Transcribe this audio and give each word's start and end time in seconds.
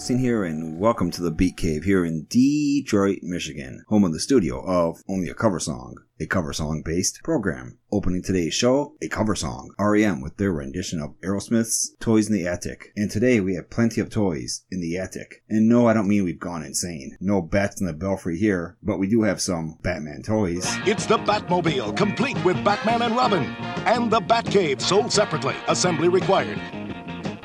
Augustine 0.00 0.18
here, 0.18 0.44
and 0.44 0.78
welcome 0.78 1.10
to 1.10 1.20
the 1.20 1.30
Beat 1.30 1.58
Cave 1.58 1.84
here 1.84 2.06
in 2.06 2.24
Detroit, 2.30 3.18
Michigan, 3.20 3.84
home 3.88 4.02
of 4.02 4.14
the 4.14 4.18
studio 4.18 4.64
of 4.64 5.02
Only 5.06 5.28
a 5.28 5.34
Cover 5.34 5.60
Song, 5.60 5.94
a 6.18 6.24
cover 6.24 6.54
song 6.54 6.80
based 6.82 7.20
program. 7.22 7.76
Opening 7.92 8.22
today's 8.22 8.54
show, 8.54 8.94
a 9.02 9.08
cover 9.08 9.34
song, 9.34 9.74
REM 9.78 10.22
with 10.22 10.38
their 10.38 10.52
rendition 10.52 11.02
of 11.02 11.20
Aerosmith's 11.20 11.94
Toys 12.00 12.28
in 12.28 12.32
the 12.32 12.46
Attic. 12.46 12.94
And 12.96 13.10
today 13.10 13.40
we 13.40 13.56
have 13.56 13.68
plenty 13.68 14.00
of 14.00 14.08
toys 14.08 14.64
in 14.70 14.80
the 14.80 14.96
attic. 14.96 15.42
And 15.50 15.68
no, 15.68 15.86
I 15.86 15.92
don't 15.92 16.08
mean 16.08 16.24
we've 16.24 16.40
gone 16.40 16.62
insane. 16.62 17.18
No 17.20 17.42
bats 17.42 17.78
in 17.78 17.86
the 17.86 17.92
belfry 17.92 18.38
here, 18.38 18.78
but 18.82 18.98
we 18.98 19.06
do 19.06 19.24
have 19.24 19.42
some 19.42 19.76
Batman 19.82 20.22
toys. 20.22 20.64
It's 20.86 21.04
the 21.04 21.18
Batmobile, 21.18 21.94
complete 21.94 22.42
with 22.42 22.64
Batman 22.64 23.02
and 23.02 23.14
Robin. 23.14 23.44
And 23.84 24.10
the 24.10 24.20
Batcave, 24.20 24.80
sold 24.80 25.12
separately. 25.12 25.56
Assembly 25.68 26.08
required. 26.08 26.58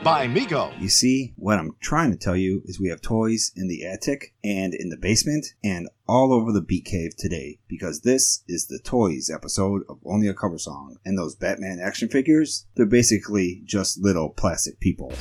By 0.06 0.28
Mego. 0.28 0.72
You 0.80 0.88
see, 0.88 1.34
what 1.36 1.58
I'm 1.58 1.76
trying 1.80 2.12
to 2.12 2.18
tell 2.18 2.36
you 2.36 2.62
is 2.66 2.80
we 2.80 2.90
have 2.90 3.02
toys 3.02 3.52
in 3.56 3.68
the 3.68 3.84
attic 3.84 4.36
and 4.44 4.72
in 4.76 4.90
the 4.90 4.98
basement 4.98 5.48
and 5.64 5.90
all 6.08 6.32
over 6.32 6.52
the 6.52 6.62
Beat 6.62 6.86
Cave 6.86 7.18
today 7.18 7.58
because 7.68 8.02
this 8.02 8.44
is 8.48 8.68
the 8.68 8.78
toys 8.78 9.32
episode 9.34 9.82
of 9.90 9.98
Only 10.06 10.28
a 10.28 10.36
Cover 10.36 10.60
Song. 10.60 10.98
And 11.04 11.18
those 11.18 11.34
Batman 11.34 11.80
action 11.82 12.08
figures, 12.08 12.68
they're 12.76 12.86
basically 12.86 13.64
just 13.66 13.98
little 13.98 14.30
plastic 14.30 14.80
people. 14.80 15.12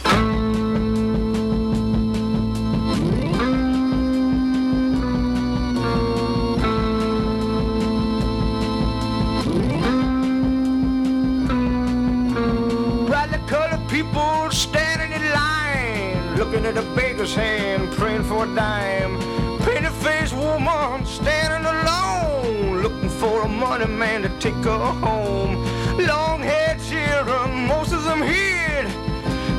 For 18.44 18.52
a 18.52 18.54
dime. 18.54 19.18
Painted 19.60 19.92
faced 19.92 20.34
woman 20.34 21.06
standing 21.06 21.64
alone, 21.66 22.82
looking 22.82 23.08
for 23.08 23.42
a 23.42 23.48
money 23.48 23.86
man 23.86 24.22
to 24.22 24.28
take 24.38 24.64
her 24.64 24.78
home. 24.78 25.64
Long 25.98 26.40
haired 26.40 26.80
children, 26.82 27.66
most 27.66 27.92
of 27.92 28.04
them 28.04 28.22
hid. 28.22 28.86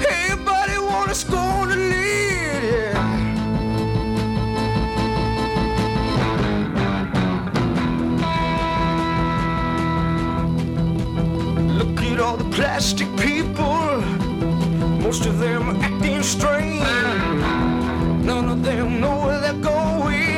Everybody 0.07 0.77
wanna 0.77 1.15
score 1.15 1.67
the 1.67 1.75
lead. 1.75 1.93
Yeah. 2.63 3.13
Look 11.77 12.01
at 12.01 12.19
all 12.19 12.37
the 12.37 12.49
plastic 12.55 13.07
people, 13.17 14.01
most 15.01 15.25
of 15.25 15.39
them 15.39 15.81
acting 15.81 16.23
strange. 16.23 17.34
None 18.25 18.49
of 18.49 18.63
them 18.63 19.01
know 19.01 19.27
where 19.27 19.39
they're 19.39 19.53
going. 19.53 20.34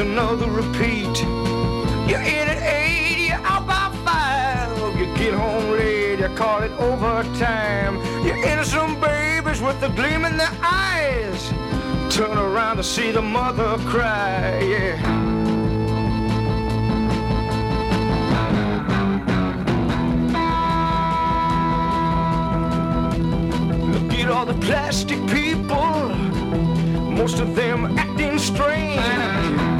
Another 0.00 0.48
repeat. 0.50 1.14
You're 2.08 2.20
in 2.20 2.48
at 2.48 2.62
eight, 2.62 3.28
you're 3.28 3.46
out 3.46 3.66
by 3.66 3.90
five. 4.04 4.98
You 4.98 5.06
get 5.16 5.34
home 5.34 5.70
late, 5.72 6.18
you 6.18 6.28
call 6.36 6.62
it 6.62 6.72
overtime. 6.72 7.96
You're 8.24 8.42
innocent 8.44 9.00
babies 9.00 9.60
with 9.60 9.80
the 9.80 9.88
gleam 9.88 10.24
in 10.24 10.36
their 10.36 10.56
eyes. 10.62 11.52
Turn 12.14 12.36
around 12.36 12.78
to 12.78 12.84
see 12.84 13.10
the 13.12 13.22
mother 13.22 13.76
cry, 13.90 14.60
yeah. 14.60 15.28
All 24.32 24.46
the 24.46 24.54
plastic 24.54 25.18
people, 25.26 26.08
most 27.20 27.40
of 27.40 27.54
them 27.54 27.98
acting 27.98 28.38
strange. 28.38 29.79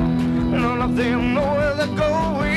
None 0.51 0.83
of 0.83 0.97
them 0.97 1.35
know 1.35 1.55
where 1.55 1.75
they're 1.75 1.97
going. 1.97 2.50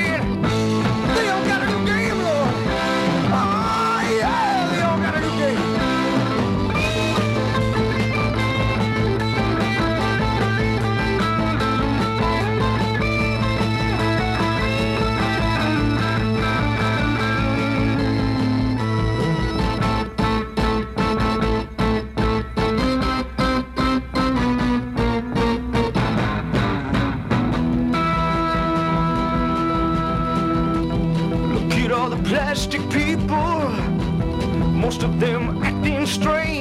Most 34.94 35.04
of 35.04 35.19
them 35.19 35.63
acting 35.63 36.06
strange. 36.06 36.53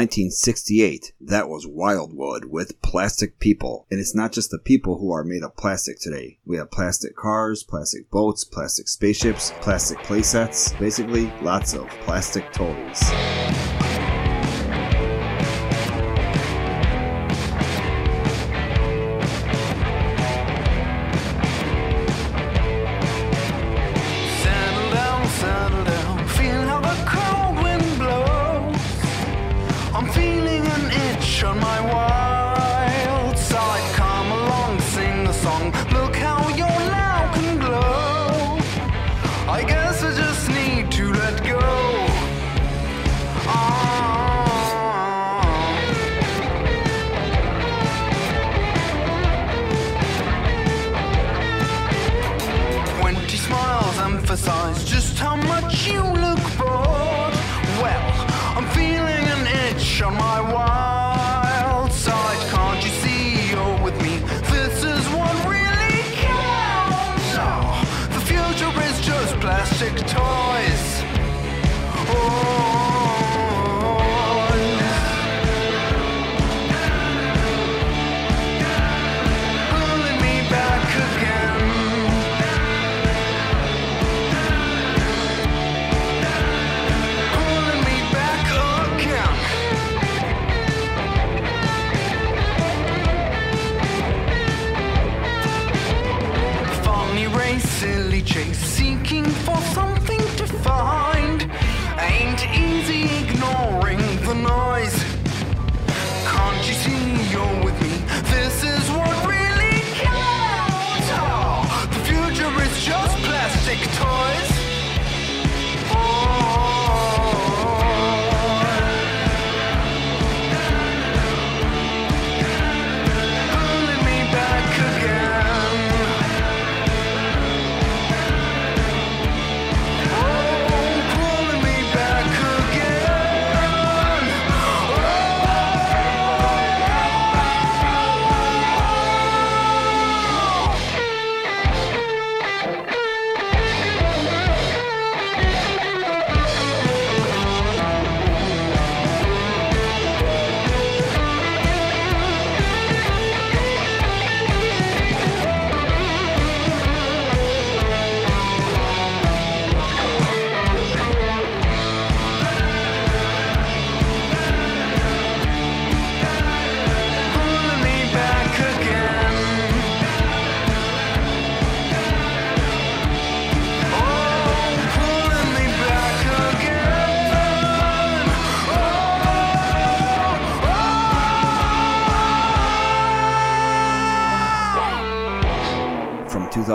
1968, 0.00 1.12
that 1.20 1.50
was 1.50 1.66
Wildwood 1.66 2.46
with 2.46 2.80
Plastic 2.80 3.38
People. 3.38 3.86
And 3.90 4.00
it's 4.00 4.14
not 4.14 4.32
just 4.32 4.50
the 4.50 4.58
people 4.58 4.96
who 4.96 5.12
are 5.12 5.22
made 5.22 5.42
of 5.42 5.58
plastic 5.58 6.00
today. 6.00 6.38
We 6.46 6.56
have 6.56 6.70
plastic 6.70 7.14
cars, 7.14 7.62
plastic 7.62 8.10
boats, 8.10 8.42
plastic 8.42 8.88
spaceships, 8.88 9.52
plastic 9.60 9.98
playsets, 9.98 10.78
basically 10.78 11.30
lots 11.42 11.74
of 11.74 11.86
plastic 12.06 12.50
toys. 12.50 13.69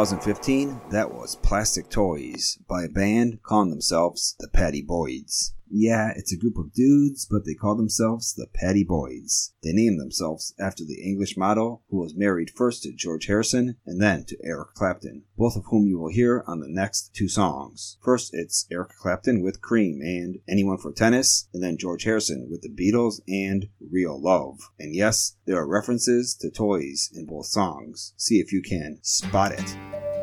2015, 0.05 0.81
that 0.91 1.11
was 1.11 1.35
Plastic 1.37 1.89
Toys 1.89 2.59
by 2.67 2.83
a 2.83 2.87
band 2.87 3.41
calling 3.41 3.71
themselves 3.71 4.35
the 4.39 4.47
Pattie 4.47 4.83
Boyds. 4.83 5.55
Yeah, 5.77 6.13
it's 6.15 6.31
a 6.31 6.37
group 6.37 6.57
of 6.57 6.71
dudes, 6.71 7.27
but 7.29 7.43
they 7.45 7.53
call 7.53 7.75
themselves 7.75 8.33
the 8.33 8.47
Pattie 8.53 8.85
Boyds. 8.85 9.53
They 9.61 9.73
name 9.73 9.97
themselves 9.97 10.55
after 10.57 10.85
the 10.85 11.03
English 11.03 11.35
model 11.35 11.83
who 11.89 11.97
was 11.97 12.15
married 12.15 12.49
first 12.49 12.83
to 12.83 12.93
George 12.93 13.25
Harrison 13.25 13.75
and 13.85 14.01
then 14.01 14.23
to 14.29 14.37
Eric 14.41 14.69
Clapton, 14.75 15.25
both 15.37 15.57
of 15.57 15.65
whom 15.65 15.85
you 15.85 15.99
will 15.99 16.13
hear 16.13 16.45
on 16.47 16.61
the 16.61 16.69
next 16.69 17.13
two 17.13 17.27
songs. 17.27 17.97
First, 18.01 18.29
it's 18.31 18.65
Eric 18.71 18.91
Clapton 19.01 19.43
with 19.43 19.61
Cream 19.61 19.99
and 19.99 20.39
Anyone 20.47 20.77
for 20.77 20.93
Tennis, 20.93 21.49
and 21.53 21.61
then 21.61 21.77
George 21.77 22.05
Harrison 22.05 22.47
with 22.49 22.61
the 22.61 22.69
Beatles 22.69 23.19
and 23.27 23.67
Real 23.91 24.17
Love. 24.17 24.69
And 24.79 24.95
yes, 24.95 25.35
there 25.45 25.57
are 25.57 25.67
references 25.67 26.37
to 26.39 26.49
toys 26.49 27.09
in 27.13 27.25
both 27.25 27.47
songs. 27.47 28.13
See 28.15 28.39
if 28.39 28.53
you 28.53 28.61
can 28.61 28.99
spot 29.01 29.51
it. 29.51 30.14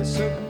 I 0.00 0.02
said. 0.02 0.49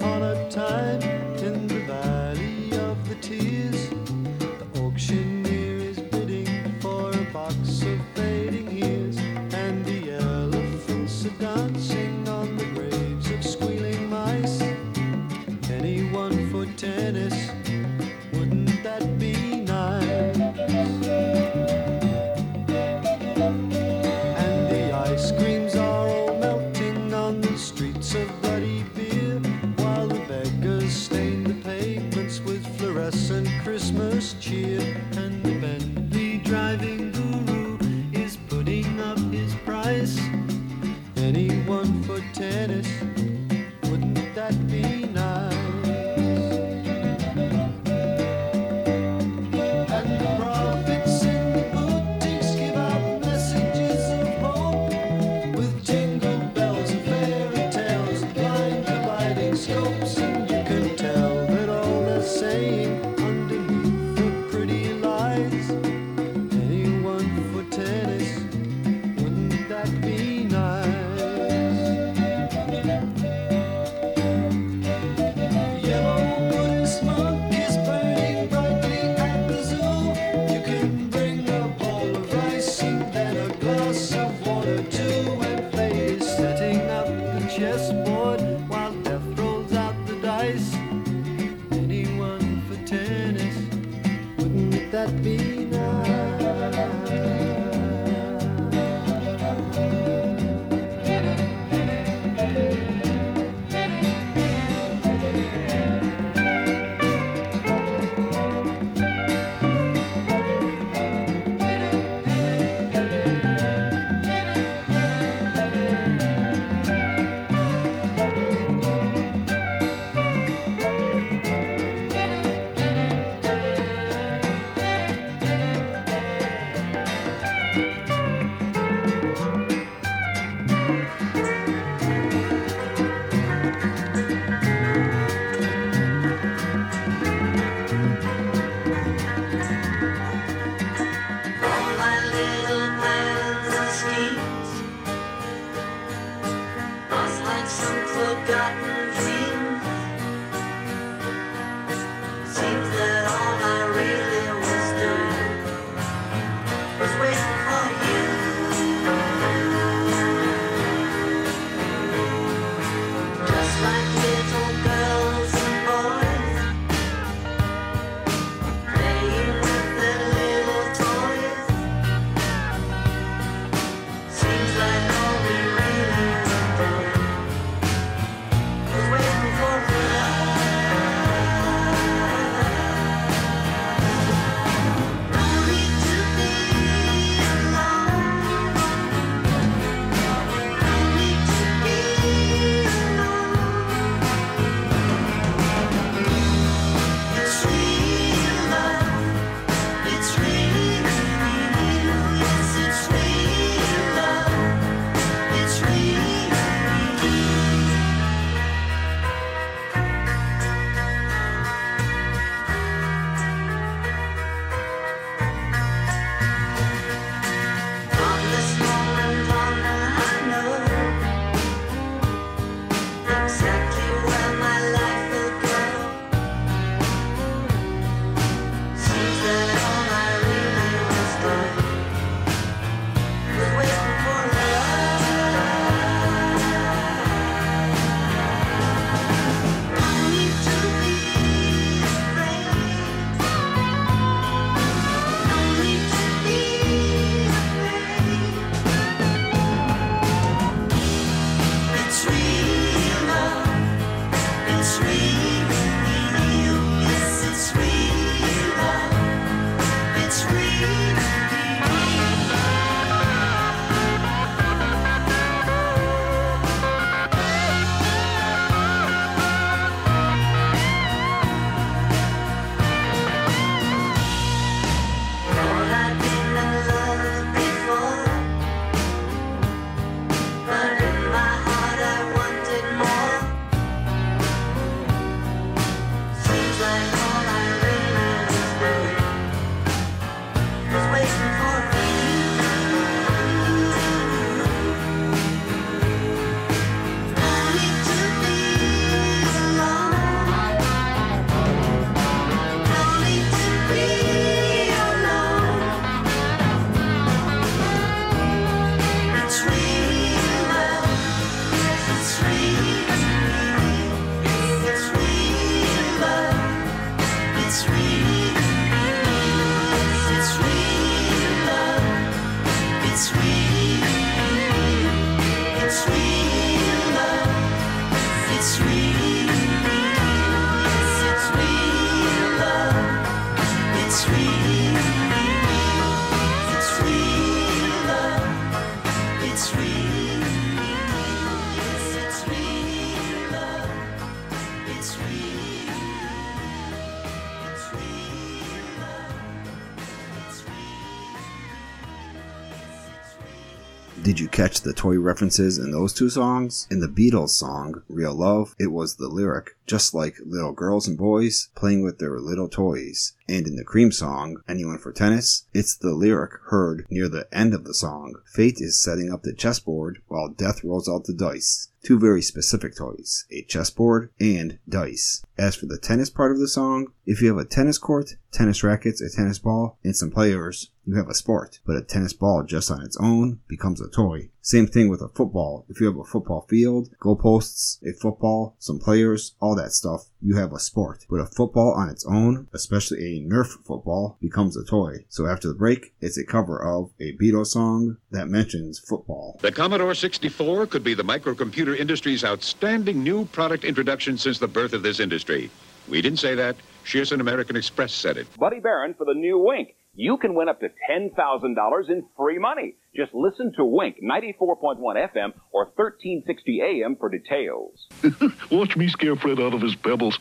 Did 354.30 354.38
you 354.38 354.46
catch 354.46 354.82
the 354.82 354.92
toy 354.92 355.18
references 355.18 355.76
in 355.76 355.90
those 355.90 356.12
two 356.12 356.30
songs? 356.30 356.86
In 356.88 357.00
the 357.00 357.08
Beatles 357.08 357.48
song, 357.48 358.04
Real 358.08 358.32
Love, 358.32 358.76
it 358.78 358.92
was 358.92 359.16
the 359.16 359.26
lyric, 359.26 359.70
just 359.88 360.14
like 360.14 360.36
little 360.46 360.70
girls 360.70 361.08
and 361.08 361.18
boys 361.18 361.68
playing 361.74 362.04
with 362.04 362.20
their 362.20 362.38
little 362.38 362.68
toys. 362.68 363.32
And 363.48 363.66
in 363.66 363.74
the 363.74 363.82
Cream 363.82 364.12
song, 364.12 364.62
Anyone 364.68 364.98
for 364.98 365.10
Tennis, 365.10 365.64
it's 365.74 365.96
the 365.96 366.14
lyric 366.14 366.52
heard 366.66 367.06
near 367.10 367.28
the 367.28 367.48
end 367.52 367.74
of 367.74 367.82
the 367.82 367.92
song. 367.92 368.36
Fate 368.46 368.76
is 368.80 369.02
setting 369.02 369.32
up 369.32 369.42
the 369.42 369.52
chessboard 369.52 370.22
while 370.28 370.48
death 370.48 370.84
rolls 370.84 371.08
out 371.08 371.24
the 371.24 371.34
dice. 371.34 371.88
Two 372.04 372.18
very 372.18 372.40
specific 372.40 372.96
toys, 372.96 373.44
a 373.50 373.62
chessboard 373.62 374.30
and 374.38 374.78
dice. 374.88 375.42
As 375.58 375.74
for 375.74 375.86
the 375.86 375.98
tennis 375.98 376.30
part 376.30 376.52
of 376.52 376.58
the 376.58 376.68
song, 376.68 377.08
if 377.26 377.42
you 377.42 377.48
have 377.48 377.58
a 377.58 377.68
tennis 377.68 377.98
court, 377.98 378.36
tennis 378.52 378.84
rackets, 378.84 379.20
a 379.20 379.28
tennis 379.28 379.58
ball, 379.58 379.98
and 380.02 380.16
some 380.16 380.30
players, 380.30 380.92
you 381.10 381.16
have 381.16 381.28
a 381.28 381.34
sport. 381.34 381.80
But 381.84 381.96
a 381.96 382.02
tennis 382.02 382.32
ball 382.32 382.62
just 382.62 382.90
on 382.90 383.02
its 383.02 383.16
own 383.20 383.60
becomes 383.68 384.00
a 384.00 384.08
toy. 384.08 384.50
Same 384.62 384.86
thing 384.86 385.08
with 385.08 385.20
a 385.20 385.28
football. 385.28 385.84
If 385.88 386.00
you 386.00 386.06
have 386.06 386.18
a 386.18 386.24
football 386.24 386.66
field, 386.68 387.10
goalposts, 387.20 388.00
a 388.02 388.12
football, 388.12 388.76
some 388.78 389.00
players, 389.00 389.54
all 389.60 389.74
that 389.74 389.92
stuff, 389.92 390.26
you 390.40 390.56
have 390.56 390.72
a 390.72 390.78
sport. 390.78 391.26
But 391.28 391.40
a 391.40 391.46
football 391.46 391.92
on 391.94 392.08
its 392.08 392.24
own, 392.26 392.68
especially 392.72 393.18
a 393.18 393.40
Nerf 393.42 393.84
football, 393.84 394.38
becomes 394.40 394.76
a 394.76 394.84
toy. 394.84 395.24
So 395.28 395.46
after 395.46 395.68
the 395.68 395.74
break, 395.74 396.12
it's 396.20 396.38
a 396.38 396.44
cover 396.44 396.80
of 396.80 397.10
a 397.18 397.36
Beatles 397.36 397.68
song 397.68 398.18
that 398.30 398.48
mentions 398.48 398.98
football. 398.98 399.58
The 399.62 399.72
Commodore 399.72 400.14
64 400.14 400.86
could 400.86 401.02
be 401.02 401.14
the 401.14 401.24
microcomputer 401.24 401.98
industry's 401.98 402.44
outstanding 402.44 403.24
new 403.24 403.46
product 403.46 403.84
introduction 403.84 404.38
since 404.38 404.58
the 404.58 404.68
birth 404.68 404.92
of 404.92 405.02
this 405.02 405.20
industry. 405.20 405.70
We 406.08 406.22
didn't 406.22 406.38
say 406.38 406.54
that. 406.54 406.76
Shearson 407.04 407.40
American 407.40 407.76
Express 407.76 408.12
said 408.12 408.36
it. 408.36 408.46
Buddy 408.58 408.78
Barron 408.78 409.14
for 409.14 409.24
the 409.24 409.34
new 409.34 409.58
Wink. 409.58 409.94
You 410.14 410.38
can 410.38 410.54
win 410.54 410.68
up 410.68 410.80
to 410.80 410.88
$10,000 411.10 412.10
in 412.10 412.26
free 412.36 412.58
money. 412.58 412.94
Just 413.14 413.32
listen 413.32 413.72
to 413.76 413.84
Wink 413.84 414.16
94.1 414.22 414.98
FM 414.98 415.52
or 415.72 415.84
1360 415.94 416.80
AM 416.82 417.16
for 417.16 417.28
details. 417.28 418.06
Watch 418.70 418.96
me 418.96 419.08
scare 419.08 419.36
Fred 419.36 419.60
out 419.60 419.72
of 419.72 419.80
his 419.80 419.94
pebbles. 419.94 420.38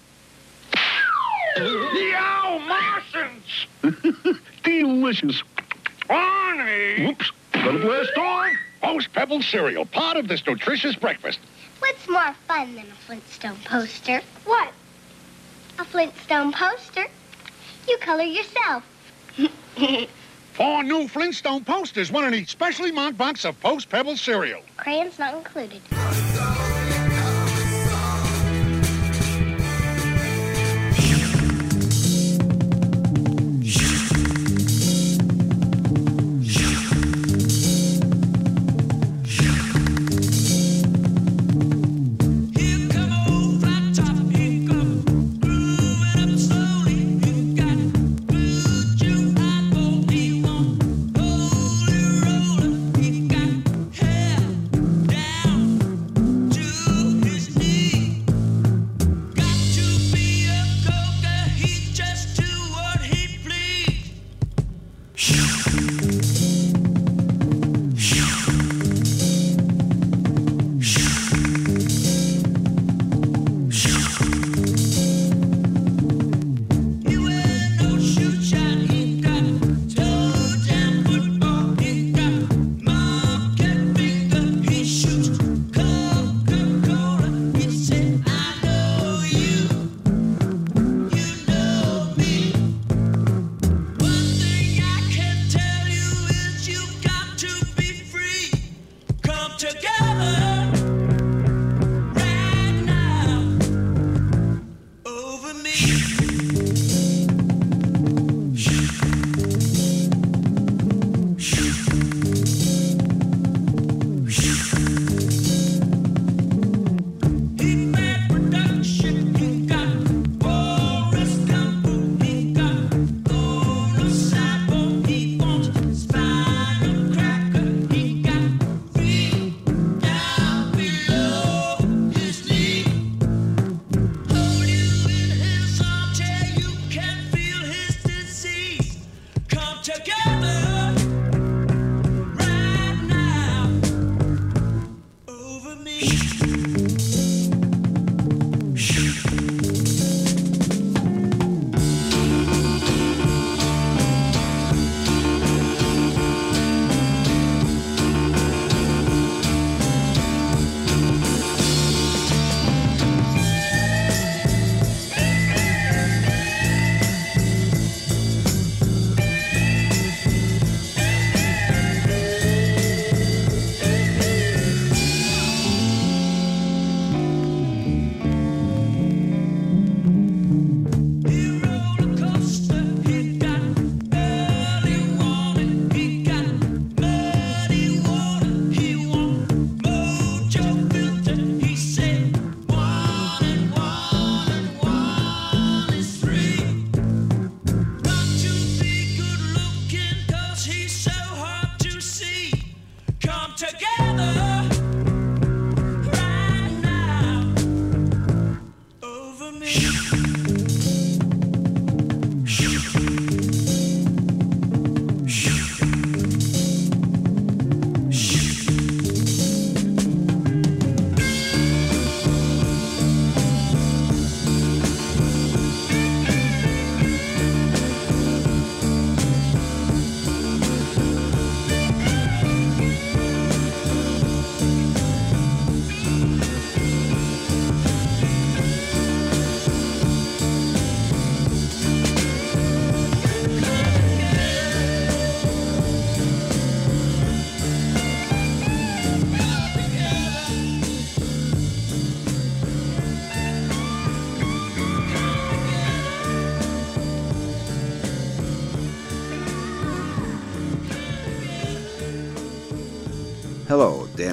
Yo, 1.55 2.59
Martians! 2.67 3.67
Delicious. 4.63 5.43
Barney! 6.07 7.05
Whoops. 7.05 7.31
Got 7.53 7.75
a 7.75 7.79
blast 7.79 8.17
on. 8.17 8.51
Post 8.81 9.13
Pebble 9.13 9.41
cereal, 9.41 9.85
part 9.85 10.15
of 10.17 10.27
this 10.27 10.45
nutritious 10.47 10.95
breakfast. 10.95 11.39
What's 11.79 12.07
more 12.07 12.33
fun 12.47 12.75
than 12.75 12.85
a 12.85 12.95
Flintstone 13.05 13.57
poster? 13.65 14.21
What? 14.45 14.71
A 15.77 15.83
Flintstone 15.85 16.53
poster? 16.53 17.05
You 17.87 17.97
color 17.99 18.23
yourself. 18.23 18.83
Four 20.53 20.83
new 20.83 21.07
Flintstone 21.07 21.63
posters, 21.63 22.11
one 22.11 22.25
in 22.25 22.33
each 22.33 22.49
specially 22.49 22.91
marked 22.91 23.17
box 23.17 23.45
of 23.45 23.59
Post 23.61 23.89
Pebble 23.89 24.17
cereal. 24.17 24.61
Crayons 24.77 25.17
not 25.17 25.35
included. 25.35 25.81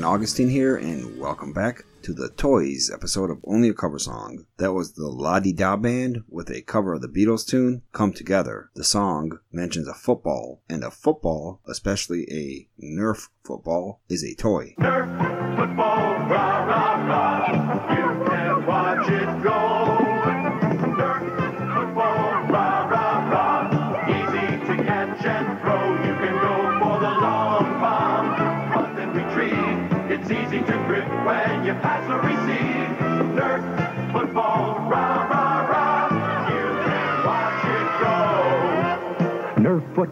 Augustine 0.06 0.48
here, 0.48 0.76
and 0.76 1.18
welcome 1.18 1.52
back 1.52 1.84
to 2.02 2.14
the 2.14 2.28
Toys 2.28 2.92
episode 2.94 3.28
of 3.28 3.40
Only 3.44 3.70
a 3.70 3.74
Cover 3.74 3.98
Song. 3.98 4.46
That 4.56 4.72
was 4.72 4.92
the 4.92 5.08
La-De-Da 5.08 5.74
Band 5.78 6.22
with 6.28 6.48
a 6.48 6.62
cover 6.62 6.94
of 6.94 7.02
the 7.02 7.08
Beatles 7.08 7.44
tune, 7.44 7.82
Come 7.92 8.12
Together. 8.12 8.70
The 8.76 8.84
song 8.84 9.40
mentions 9.50 9.88
a 9.88 9.94
football, 9.94 10.62
and 10.68 10.84
a 10.84 10.92
football, 10.92 11.60
especially 11.66 12.24
a 12.30 12.68
Nerf 12.80 13.30
football, 13.42 14.00
is 14.08 14.22
a 14.22 14.36
toy. 14.36 14.74
Football, 14.76 15.74
rah, 15.74 16.64
rah, 16.64 17.06
rah. 17.08 17.90
You 17.90 18.24
can 18.26 18.64
watch 18.64 19.08
it 19.08 19.42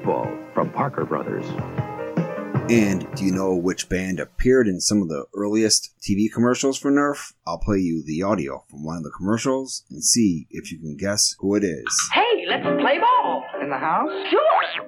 Football 0.05 0.37
from 0.53 0.71
Parker 0.71 1.07
Brothers. 1.07 1.47
And 2.71 3.09
do 3.17 3.25
you 3.25 3.33
know 3.33 3.55
which 3.55 3.89
band 3.89 4.21
appeared 4.21 4.69
in 4.69 4.79
some 4.79 5.01
of 5.01 5.09
the 5.09 5.25
earliest 5.35 5.95
TV 6.03 6.31
commercials 6.31 6.79
for 6.79 6.91
Nerf? 6.91 7.33
I'll 7.47 7.59
play 7.59 7.79
you 7.79 8.05
the 8.05 8.23
audio 8.23 8.65
from 8.69 8.85
one 8.85 8.99
of 8.99 9.03
the 9.03 9.13
commercials 9.17 9.85
and 9.91 10.05
see 10.05 10.47
if 10.51 10.71
you 10.71 10.79
can 10.79 10.99
guess 10.99 11.35
who 11.39 11.55
it 11.55 11.65
is. 11.65 12.11
Hey, 12.13 12.45
let's 12.47 12.65
play 12.83 12.99
ball. 12.99 13.45
In 13.63 13.71
the 13.71 13.79
house? 13.79 14.11
Sure. 14.31 14.85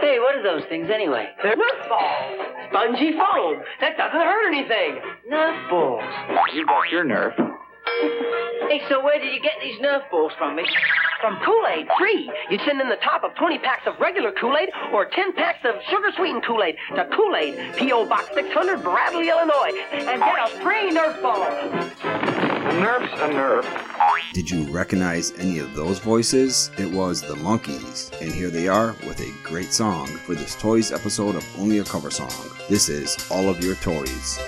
Hey, 0.00 0.18
what 0.18 0.36
are 0.36 0.42
those 0.42 0.68
things 0.68 0.88
anyway? 0.92 1.28
They're 1.42 1.56
Nerf 1.56 1.88
balls. 1.88 2.46
Spongy 2.68 3.12
foam. 3.12 3.62
That 3.80 3.96
doesn't 3.96 4.20
hurt 4.20 4.48
anything. 4.48 5.00
Nerf 5.32 5.70
balls. 5.70 6.04
You 6.52 6.66
got 6.66 6.90
your 6.92 7.04
Nerf. 7.06 7.57
Hey, 8.68 8.82
so 8.90 9.02
where 9.02 9.18
did 9.18 9.32
you 9.32 9.40
get 9.40 9.54
these 9.62 9.80
Nerf 9.80 10.10
balls 10.10 10.32
from, 10.36 10.56
Miss? 10.56 10.66
From 11.22 11.38
Kool-Aid, 11.42 11.86
free. 11.98 12.30
You 12.50 12.58
send 12.66 12.82
in 12.82 12.90
the 12.90 12.96
top 13.02 13.24
of 13.24 13.34
20 13.36 13.58
packs 13.60 13.86
of 13.86 13.98
regular 13.98 14.30
Kool-Aid 14.30 14.68
or 14.92 15.06
10 15.06 15.32
packs 15.32 15.64
of 15.64 15.76
sugar-sweetened 15.88 16.44
Kool-Aid 16.44 16.76
to 16.94 17.06
Kool-Aid, 17.06 17.76
P.O. 17.76 18.04
Box 18.04 18.28
600, 18.34 18.82
Bradley, 18.82 19.30
Illinois, 19.30 19.72
and 19.92 20.20
get 20.20 20.38
a 20.38 20.62
free 20.62 20.90
Nerf 20.90 21.22
ball. 21.22 21.42
A 21.42 22.70
Nerf's 22.72 23.12
a 23.22 23.28
Nerf. 23.30 23.64
Did 24.34 24.50
you 24.50 24.64
recognize 24.64 25.32
any 25.38 25.60
of 25.60 25.74
those 25.74 25.98
voices? 25.98 26.70
It 26.76 26.92
was 26.92 27.22
the 27.22 27.36
Monkees, 27.36 28.12
and 28.20 28.30
here 28.30 28.50
they 28.50 28.68
are 28.68 28.94
with 29.06 29.20
a 29.20 29.32
great 29.42 29.72
song 29.72 30.06
for 30.06 30.34
this 30.34 30.54
Toys 30.56 30.92
episode 30.92 31.36
of 31.36 31.58
Only 31.58 31.78
a 31.78 31.84
Cover 31.84 32.10
Song. 32.10 32.32
This 32.68 32.90
is 32.90 33.16
All 33.30 33.48
of 33.48 33.64
Your 33.64 33.76
Toys. 33.76 34.38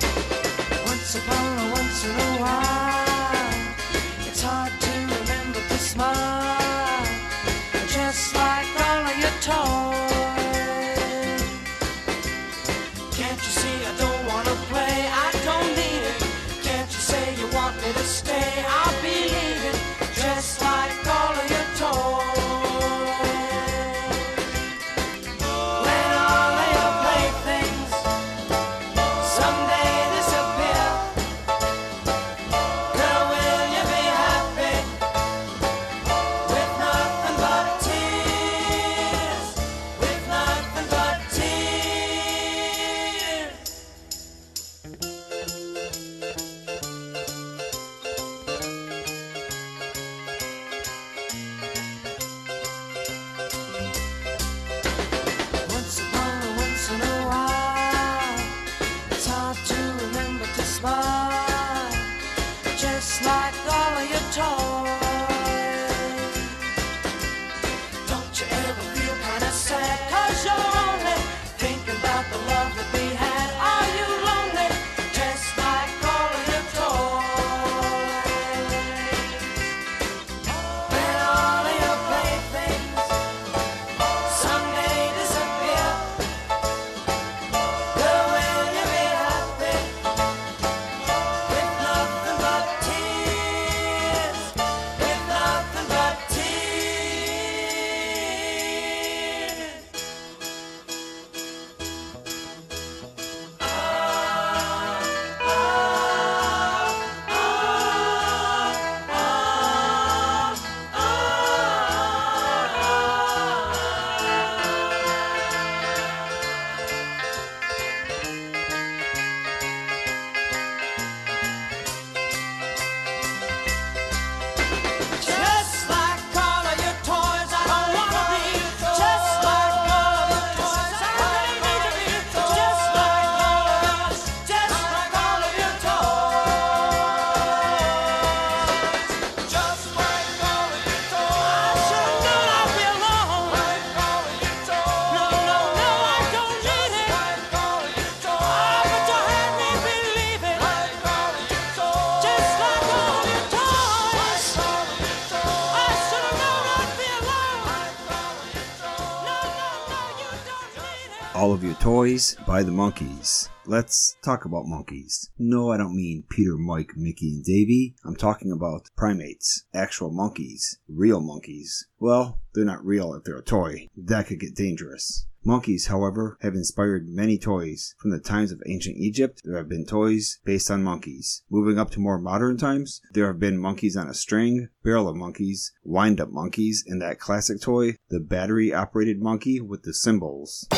By 162.20 162.62
the 162.62 162.70
Monkees. 162.70 163.48
Let's 163.64 164.18
talk 164.22 164.44
about 164.44 164.66
monkeys. 164.66 165.30
No, 165.38 165.70
I 165.70 165.78
don't 165.78 165.96
mean 165.96 166.24
Peter, 166.28 166.59
Mike, 166.59 166.92
Mickey, 166.94 167.30
and 167.30 167.42
Davy. 167.42 167.94
I'm 168.04 168.14
talking 168.14 168.52
about 168.52 168.90
primates, 168.94 169.64
actual 169.72 170.11
monkeys, 170.11 170.78
real 170.87 171.22
monkeys. 171.22 171.87
Well, 171.98 172.38
they're 172.52 172.66
not 172.66 172.85
real 172.85 173.14
if 173.14 173.24
they're 173.24 173.38
a 173.38 173.42
toy. 173.42 173.87
That 173.96 174.26
could 174.26 174.38
get 174.38 174.54
dangerous. 174.54 175.26
Monkeys, 175.42 175.87
however, 175.87 176.37
have 176.42 176.52
inspired 176.52 177.09
many 177.09 177.38
toys. 177.38 177.94
From 177.96 178.11
the 178.11 178.20
times 178.20 178.52
of 178.52 178.62
ancient 178.66 178.98
Egypt, 178.98 179.40
there 179.42 179.56
have 179.56 179.70
been 179.70 179.87
toys 179.87 180.40
based 180.44 180.70
on 180.70 180.83
monkeys. 180.83 181.42
Moving 181.48 181.78
up 181.78 181.90
to 181.92 182.00
more 182.00 182.18
modern 182.18 182.59
times, 182.59 183.00
there 183.14 183.28
have 183.28 183.40
been 183.40 183.56
monkeys 183.56 183.96
on 183.96 184.09
a 184.09 184.14
string, 184.14 184.68
barrel 184.85 185.09
of 185.09 185.16
monkeys, 185.16 185.72
wind 185.85 186.20
up 186.20 186.28
monkeys, 186.30 186.85
and 186.87 187.00
that 187.00 187.18
classic 187.18 187.62
toy, 187.62 187.96
the 188.11 188.20
battery 188.20 188.74
operated 188.74 189.22
monkey 189.22 189.59
with 189.59 189.85
the 189.85 189.94
cymbals 189.94 190.68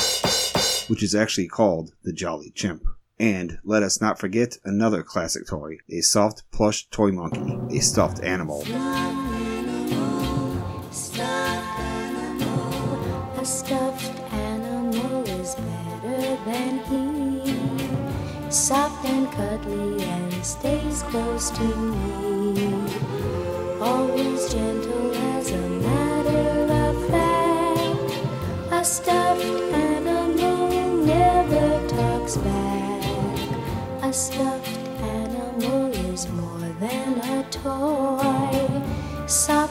which 0.88 1.02
is 1.02 1.14
actually 1.14 1.48
called 1.48 1.92
the 2.02 2.12
Jolly 2.12 2.50
Chimp. 2.54 2.82
And 3.18 3.58
let 3.64 3.82
us 3.82 4.00
not 4.00 4.18
forget 4.18 4.58
another 4.64 5.02
classic 5.02 5.46
toy, 5.46 5.78
a 5.88 6.00
soft 6.00 6.42
plush 6.50 6.88
toy 6.88 7.12
monkey, 7.12 7.76
a 7.76 7.80
stuffed 7.80 8.22
animal. 8.22 8.64
stuffed 13.44 14.18
animal 14.32 15.24
is 15.28 15.54
better 15.56 16.36
than 16.44 16.78
he. 16.84 18.50
soft 18.50 19.04
and 19.04 19.30
cuddly 19.32 20.02
and 20.04 20.44
stays 20.44 21.02
close 21.04 21.50
to 21.50 21.64
me. 21.64 22.86
Always 23.80 24.52
gentle 24.52 25.31
talks 32.32 32.44
back. 32.44 34.04
A 34.04 34.12
stuffed 34.12 34.78
animal 35.00 35.86
is 36.10 36.28
more 36.30 36.68
than 36.80 37.20
a 37.20 37.44
toy. 37.50 39.26
Soft 39.26 39.61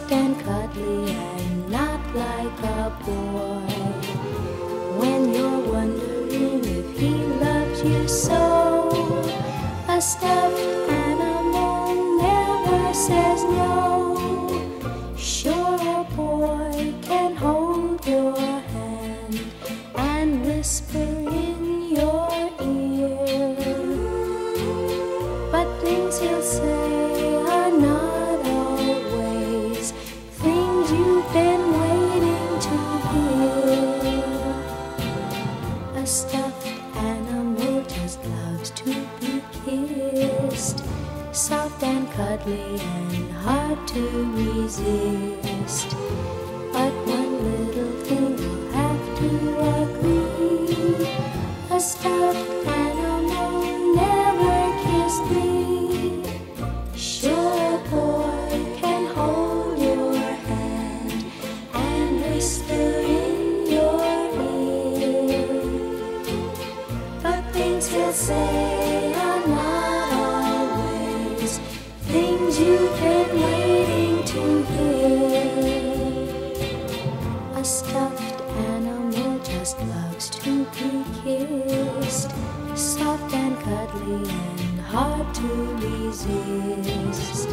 A 77.61 77.63
stuffed 77.63 78.41
animal 78.41 79.37
just 79.43 79.79
loves 79.81 80.31
to 80.31 80.65
be 80.73 81.05
kissed, 81.21 82.31
soft 82.73 83.35
and 83.35 83.55
cuddly 83.59 84.27
and 84.31 84.79
hard 84.81 85.31
to 85.35 85.47
resist. 85.75 87.49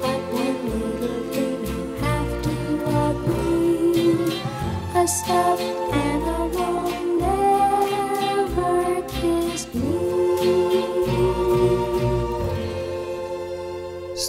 But 0.00 0.20
one 0.30 0.60
little 0.70 1.22
thing 1.32 1.58
you 1.66 1.80
have 1.98 2.32
to 2.46 2.54
agree: 3.10 4.40
a 4.94 4.96
stuffed 5.08 5.62
animal 5.62 6.19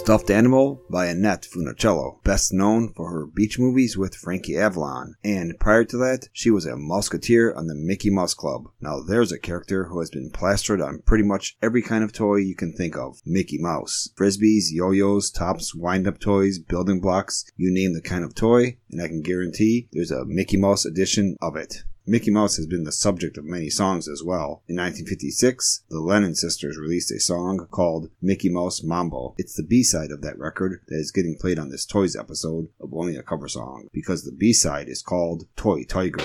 Stuffed 0.02 0.32
Animal 0.32 0.82
by 0.90 1.06
Annette 1.06 1.46
Funicello, 1.48 2.24
best 2.24 2.52
known 2.52 2.92
for 2.92 3.08
her 3.12 3.24
beach 3.24 3.56
movies 3.56 3.96
with 3.96 4.16
Frankie 4.16 4.58
Avalon, 4.58 5.14
and 5.22 5.56
prior 5.60 5.84
to 5.84 5.96
that, 5.98 6.26
she 6.32 6.50
was 6.50 6.66
a 6.66 6.74
musketeer 6.74 7.54
on 7.54 7.68
the 7.68 7.76
Mickey 7.76 8.10
Mouse 8.10 8.34
Club. 8.34 8.64
Now 8.80 9.00
there's 9.00 9.30
a 9.30 9.38
character 9.38 9.84
who 9.84 10.00
has 10.00 10.10
been 10.10 10.32
plastered 10.32 10.80
on 10.80 11.02
pretty 11.06 11.22
much 11.22 11.56
every 11.62 11.82
kind 11.82 12.02
of 12.02 12.12
toy 12.12 12.38
you 12.38 12.56
can 12.56 12.72
think 12.72 12.96
of. 12.96 13.20
Mickey 13.24 13.58
Mouse. 13.60 14.08
Frisbees, 14.16 14.72
yo-yos, 14.72 15.30
tops, 15.30 15.72
wind-up 15.72 16.18
toys, 16.18 16.58
building 16.58 17.00
blocks, 17.00 17.44
you 17.56 17.72
name 17.72 17.94
the 17.94 18.02
kind 18.02 18.24
of 18.24 18.34
toy, 18.34 18.78
and 18.90 19.00
I 19.00 19.06
can 19.06 19.22
guarantee 19.22 19.88
there's 19.92 20.10
a 20.10 20.24
Mickey 20.24 20.56
Mouse 20.56 20.84
edition 20.84 21.36
of 21.40 21.54
it. 21.54 21.84
Mickey 22.04 22.32
Mouse 22.32 22.56
has 22.56 22.66
been 22.66 22.82
the 22.82 22.90
subject 22.90 23.38
of 23.38 23.44
many 23.44 23.70
songs 23.70 24.08
as 24.08 24.24
well. 24.24 24.64
In 24.66 24.74
1956, 24.74 25.84
the 25.88 26.00
Lennon 26.00 26.34
sisters 26.34 26.76
released 26.76 27.12
a 27.12 27.20
song 27.20 27.68
called 27.70 28.10
Mickey 28.20 28.48
Mouse 28.48 28.82
Mambo. 28.82 29.36
It's 29.38 29.54
the 29.54 29.62
B-side 29.62 30.10
of 30.10 30.20
that 30.22 30.36
record 30.36 30.80
that 30.88 30.96
is 30.96 31.12
getting 31.12 31.36
played 31.38 31.60
on 31.60 31.70
this 31.70 31.86
Toys 31.86 32.16
episode 32.16 32.70
of 32.80 32.92
Only 32.92 33.14
a 33.14 33.22
Cover 33.22 33.46
Song, 33.46 33.86
because 33.92 34.24
the 34.24 34.32
B-side 34.32 34.88
is 34.88 35.00
called 35.00 35.44
Toy 35.54 35.84
Tiger. 35.84 36.24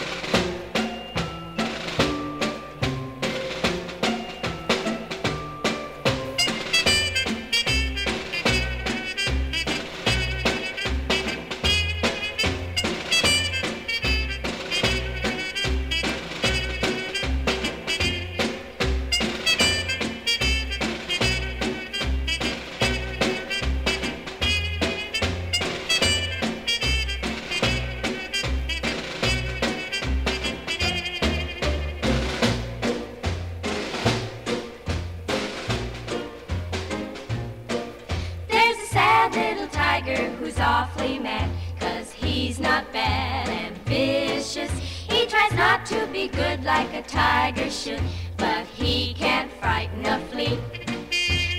Good 46.27 46.63
like 46.63 46.93
a 46.93 47.01
tiger 47.01 47.69
should, 47.69 48.01
but 48.37 48.65
he 48.67 49.13
can't 49.13 49.51
frighten 49.53 50.05
a 50.05 50.19
flea. 50.29 50.59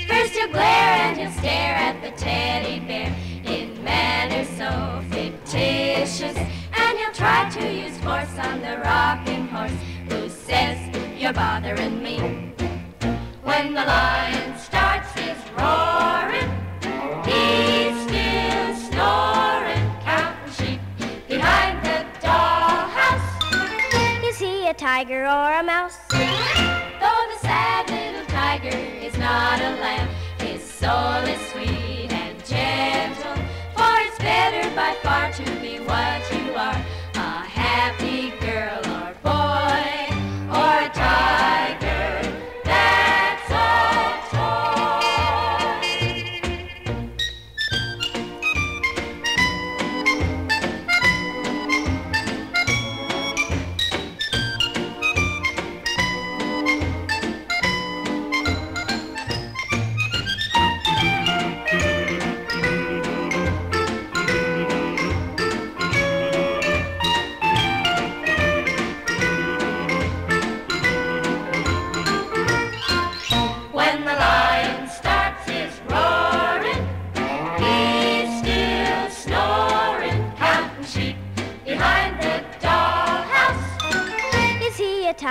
First 0.08 0.32
he'll 0.34 0.48
glare 0.48 1.02
and 1.06 1.18
he'll 1.18 1.30
stare 1.32 1.74
at 1.74 2.02
the 2.02 2.10
teddy 2.12 2.80
bear 2.80 3.14
in 3.44 3.82
manner 3.84 4.44
so 4.56 5.02
fictitious. 5.10 6.36
And 6.36 6.98
he'll 6.98 7.12
try 7.12 7.48
to 7.50 7.72
use 7.72 7.98
force 7.98 8.38
on 8.38 8.60
the 8.60 8.78
rocking 8.84 9.48
horse 9.48 9.72
who 10.08 10.28
says, 10.28 10.78
You're 11.20 11.32
bothering 11.32 12.02
me. 12.02 12.18
When 13.42 13.74
the 13.74 13.84
lion 13.84 14.58
starts 14.58 15.12
his 15.12 15.38
roaring, 15.56 15.87
tiger 24.88 25.26
or 25.26 25.52
a 25.60 25.62
mouse? 25.62 25.98
Though 26.08 27.24
the 27.32 27.38
sad 27.42 27.90
little 27.90 28.26
tiger 28.26 28.78
is 29.06 29.14
not 29.18 29.60
a 29.60 29.70
lamb, 29.84 30.08
his 30.38 30.62
soul 30.64 31.20
is 31.34 31.40
sweet 31.50 32.10
and 32.10 32.36
gentle. 32.46 33.36
For 33.76 33.94
it's 34.06 34.18
better 34.18 34.64
by 34.74 34.96
far 35.02 35.30
to 35.30 35.44
be 35.60 35.74
what 35.90 36.22
you 36.32 36.54
are, 36.54 36.80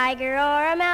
tiger 0.08 0.36
or 0.40 0.72
a 0.72 0.76
mouse? 0.78 0.87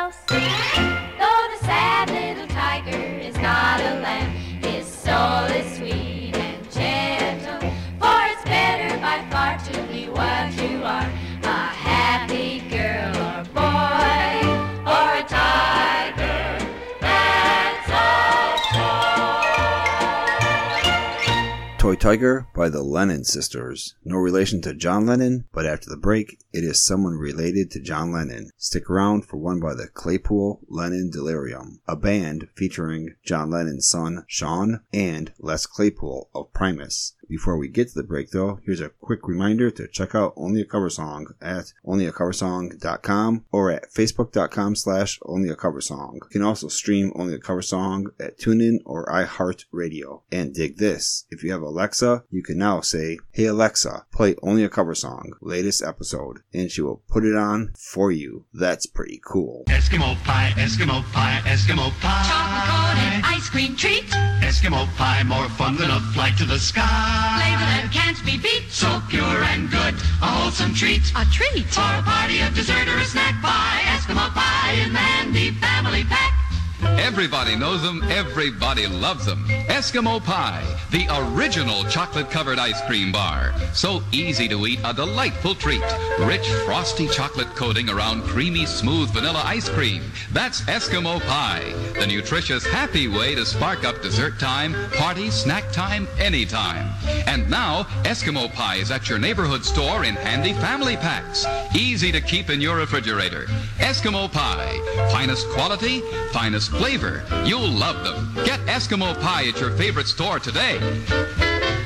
Tiger 21.96 22.48
by 22.56 22.70
the 22.70 22.84
Lennon 22.84 23.24
Sisters. 23.24 23.96
No 24.04 24.16
relation 24.16 24.62
to 24.62 24.74
John 24.74 25.06
Lennon, 25.06 25.46
but 25.54 25.66
after 25.66 25.90
the 25.90 25.98
break, 25.98 26.40
it 26.52 26.64
is 26.64 26.84
someone 26.84 27.16
related 27.16 27.72
to 27.72 27.80
John 27.80 28.12
Lennon. 28.12 28.50
Stick 28.58 28.90
around 28.90 29.26
for 29.26 29.38
one 29.38 29.60
by 29.60 29.74
the 29.74 29.88
Claypool 29.88 30.62
Lennon 30.68 31.10
Delirium, 31.12 31.82
a 31.88 31.96
band 31.96 32.48
featuring 32.56 33.16
John 33.24 33.50
Lennon's 33.50 33.88
son, 33.88 34.26
Sean, 34.28 34.82
and 34.92 35.34
Les 35.40 35.66
Claypool 35.66 36.30
of 36.34 36.52
Primus. 36.54 37.14
Before 37.28 37.58
we 37.58 37.68
get 37.68 37.90
to 37.90 37.96
the 37.96 38.04
break 38.04 38.32
though, 38.32 38.60
here's 38.66 38.82
a 38.82 38.90
quick 38.90 39.28
reminder 39.28 39.72
to 39.72 39.88
check 39.88 40.14
out 40.16 40.34
Only 40.36 40.62
a 40.62 40.66
Cover 40.66 40.90
Song 40.90 41.28
at 41.42 41.74
onlyacoversong.com 41.86 43.46
or 43.52 43.72
at 43.72 43.92
facebook.com 43.92 44.76
slash 44.76 45.20
onlyacoversong. 45.20 46.16
You 46.16 46.30
can 46.32 46.42
also 46.42 46.68
stream 46.68 47.12
Only 47.16 47.36
a 47.36 47.40
Cover 47.40 47.62
Song 47.62 48.08
at 48.20 48.38
TuneIn 48.38 48.80
or 48.86 49.06
iHeartRadio. 49.06 50.22
And 50.32 50.54
dig 50.54 50.78
this, 50.78 51.26
if 51.30 51.44
you 51.44 51.52
have 51.52 51.62
Alexa, 51.62 52.24
you 52.30 52.44
can 52.44 52.58
now 52.58 52.82
say, 52.82 53.20
Hey 53.32 53.46
Alexa, 53.46 54.06
play 54.12 54.36
Only 54.42 54.64
a 54.64 54.70
Cover 54.70 54.96
Song, 54.96 55.34
latest 55.42 55.84
episode, 55.84 56.40
and 56.54 56.70
she 56.70 56.82
will 56.82 57.02
put 57.08 57.26
it 57.26 57.36
on 57.36 57.74
for 57.78 58.12
you. 58.12 58.46
That's 58.54 58.86
pretty 58.86 59.22
cool. 59.24 59.64
Eskimo 59.68 60.16
pie, 60.24 60.54
Eskimo 60.56 61.04
pie, 61.14 61.42
Eskimo 61.46 61.92
pie. 62.02 62.26
Chocolate 62.30 62.68
coated 62.70 63.24
ice 63.26 63.50
cream 63.50 63.76
treat. 63.76 64.04
Eskimo 64.42 64.86
pie, 64.96 65.24
more 65.24 65.50
fun 65.50 65.76
than 65.78 65.90
a 65.90 66.00
flight 66.14 66.38
to 66.38 66.46
the 66.46 66.60
sky. 66.60 67.13
Flavor 67.38 67.68
that 67.70 67.90
can't 67.94 68.20
be 68.26 68.38
beat. 68.38 68.70
So 68.70 69.02
pure 69.10 69.44
and 69.54 69.70
good, 69.70 69.96
a 70.22 70.26
wholesome 70.26 70.74
treat. 70.74 71.06
A 71.16 71.26
treat. 71.30 71.66
For 71.70 71.82
a 71.82 72.02
party, 72.02 72.42
a 72.42 72.50
dessert, 72.52 72.88
or 72.88 72.98
a 72.98 73.06
snack 73.06 73.42
pie. 73.42 73.82
Eskimo 73.94 74.30
pie 74.34 74.74
in 74.84 74.94
the 74.94 75.00
handy 75.00 75.52
family 75.52 76.04
pack. 76.04 76.33
Everybody 76.86 77.56
knows 77.56 77.82
them, 77.82 78.04
everybody 78.10 78.88
loves 78.88 79.26
them. 79.26 79.46
Eskimo 79.68 80.24
Pie, 80.24 80.66
the 80.92 81.08
original 81.10 81.84
chocolate 81.86 82.30
covered 82.30 82.60
ice 82.60 82.82
cream 82.88 83.12
bar. 83.12 83.54
So 83.74 84.02
easy 84.12 84.48
to 84.48 84.66
eat, 84.66 84.80
a 84.84 84.94
delightful 84.94 85.56
treat. 85.56 85.84
Rich, 86.20 86.48
frosty 86.66 87.08
chocolate 87.08 87.56
coating 87.56 87.90
around 87.90 88.24
creamy, 88.24 88.66
smooth 88.66 89.10
vanilla 89.12 89.42
ice 89.46 89.70
cream. 89.70 90.04
That's 90.32 90.62
Eskimo 90.62 91.20
Pie, 91.22 91.74
the 92.00 92.08
nutritious, 92.08 92.66
happy 92.66 93.08
way 93.08 93.36
to 93.36 93.46
spark 93.46 93.86
up 93.86 94.02
dessert 94.02 94.40
time, 94.40 94.74
party, 94.92 95.30
snack 95.30 95.72
time, 95.72 96.08
anytime. 96.18 96.92
And 97.28 97.50
now, 97.50 97.84
Eskimo 98.04 98.52
Pie 98.54 98.78
is 98.78 98.92
at 98.92 99.10
your 99.10 99.20
neighborhood 99.20 99.64
store 99.64 100.04
in 100.04 100.16
handy 100.16 100.54
family 100.54 100.98
packs. 100.98 101.46
Easy 101.76 102.12
to 102.12 102.22
keep 102.22 102.50
in 102.50 102.60
your 102.60 102.78
refrigerator. 102.78 103.46
Eskimo 103.78 104.32
Pie, 104.32 104.80
finest 105.12 105.48
quality, 105.50 106.02
finest 106.32 106.72
flavor. 106.78 107.24
You'll 107.46 107.70
love 107.70 108.04
them. 108.04 108.34
Get 108.46 108.60
Eskimo 108.62 109.20
Pie 109.22 109.48
at 109.50 109.60
your 109.60 109.72
favorite 109.72 110.08
store 110.08 110.40
today. 110.40 110.78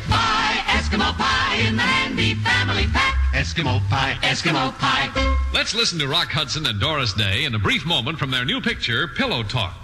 Pie, 0.09 0.57
Eskimo 0.67 1.13
pie 1.17 1.55
in 1.67 1.75
the 1.75 1.81
handy 1.81 2.35
family 2.35 2.85
pack. 2.93 3.15
Eskimo 3.33 3.87
pie, 3.89 4.17
Eskimo 4.21 4.77
pie. 4.79 5.09
Let's 5.53 5.75
listen 5.75 5.99
to 5.99 6.07
Rock 6.07 6.29
Hudson 6.29 6.65
and 6.65 6.79
Doris 6.79 7.13
Day 7.13 7.45
in 7.45 7.55
a 7.55 7.59
brief 7.59 7.85
moment 7.85 8.17
from 8.17 8.31
their 8.31 8.45
new 8.45 8.61
picture, 8.61 9.07
Pillow 9.07 9.43
Talk. 9.43 9.75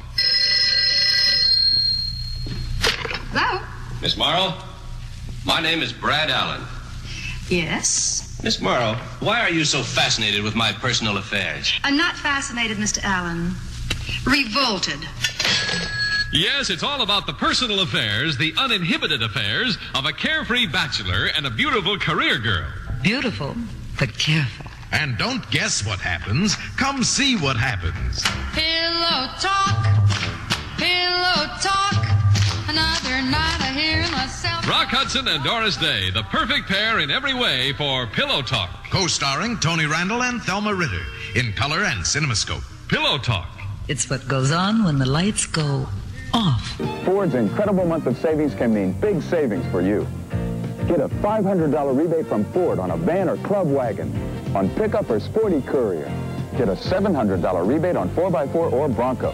Hello? 3.31 3.61
Miss 4.01 4.17
Morrow, 4.17 4.53
my 5.45 5.61
name 5.61 5.81
is 5.81 5.91
Brad 5.91 6.29
Allen. 6.29 6.61
Yes? 7.49 8.39
Miss 8.43 8.59
Morrow, 8.59 8.95
why 9.19 9.39
are 9.41 9.49
you 9.49 9.65
so 9.65 9.83
fascinated 9.83 10.43
with 10.43 10.55
my 10.55 10.71
personal 10.71 11.17
affairs? 11.17 11.71
I'm 11.83 11.97
not 11.97 12.15
fascinated, 12.15 12.77
Mr. 12.77 13.03
Allen. 13.03 13.53
Revolted. 14.25 14.99
Yes, 16.31 16.69
it's 16.71 16.81
all 16.81 17.01
about 17.03 17.27
the 17.27 17.33
personal 17.33 17.81
affairs, 17.81 18.37
the 18.37 18.53
uninhibited 18.57 19.21
affairs 19.21 19.77
of 19.93 20.05
a 20.05 20.11
carefree 20.11 20.65
bachelor 20.65 21.29
and 21.35 21.45
a 21.45 21.51
beautiful 21.51 21.97
career 21.97 22.39
girl. 22.39 22.65
Beautiful, 23.03 23.55
but 23.99 24.17
careful. 24.17 24.65
And 24.91 25.17
don't 25.17 25.49
guess 25.51 25.85
what 25.85 25.99
happens. 25.99 26.55
Come 26.77 27.03
see 27.03 27.35
what 27.35 27.55
happens. 27.57 28.23
Pillow 28.53 29.29
talk. 29.39 29.85
Pillow 30.77 31.47
talk. 31.61 32.05
Another 32.67 33.21
night 33.29 33.61
I 33.61 33.71
hear 33.75 34.01
myself. 34.11 34.67
Rock 34.67 34.87
Hudson 34.87 35.27
and 35.27 35.43
Doris 35.43 35.77
Day, 35.77 36.09
the 36.09 36.23
perfect 36.23 36.67
pair 36.67 36.99
in 36.99 37.11
every 37.11 37.33
way 37.33 37.73
for 37.73 38.07
Pillow 38.07 38.41
Talk. 38.41 38.89
Co-starring 38.89 39.59
Tony 39.59 39.85
Randall 39.85 40.23
and 40.23 40.41
Thelma 40.41 40.73
Ritter 40.73 41.03
in 41.35 41.53
color 41.53 41.83
and 41.83 42.01
cinemascope. 42.01 42.63
Pillow 42.87 43.17
Talk. 43.17 43.49
It's 43.87 44.09
what 44.09 44.27
goes 44.27 44.51
on 44.51 44.85
when 44.85 44.97
the 44.97 45.05
lights 45.05 45.45
go 45.45 45.87
off. 46.33 46.81
Ford's 47.03 47.35
incredible 47.35 47.85
month 47.85 48.07
of 48.07 48.17
savings 48.17 48.55
can 48.55 48.73
mean 48.73 48.93
big 48.93 49.21
savings 49.21 49.65
for 49.71 49.81
you. 49.81 50.07
Get 50.87 50.99
a 50.99 51.09
$500 51.09 51.97
rebate 51.97 52.27
from 52.27 52.45
Ford 52.53 52.79
on 52.79 52.91
a 52.91 52.97
van 52.97 53.29
or 53.29 53.37
club 53.37 53.69
wagon, 53.69 54.11
on 54.55 54.69
pickup 54.71 55.09
or 55.09 55.19
sporty 55.19 55.61
courier. 55.61 56.05
Get 56.57 56.69
a 56.69 56.75
$700 56.75 57.67
rebate 57.67 57.95
on 57.95 58.09
4x4 58.09 58.55
or 58.71 58.87
Bronco. 58.87 59.31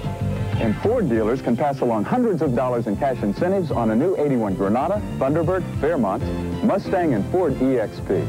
And 0.60 0.76
Ford 0.82 1.08
dealers 1.10 1.42
can 1.42 1.56
pass 1.56 1.82
along 1.82 2.06
hundreds 2.06 2.42
of 2.42 2.56
dollars 2.56 2.88
in 2.88 2.98
cash 2.98 3.22
incentives 3.22 3.72
on 3.72 3.92
a 3.92 3.96
new 3.96 4.16
81 4.18 4.56
Granada, 4.56 5.02
Thunderbird, 5.18 5.64
Fairmont, 5.80 6.24
Mustang, 6.64 7.14
and 7.14 7.24
Ford 7.32 7.54
EXP. 7.54 8.26